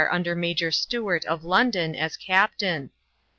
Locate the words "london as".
1.45-2.17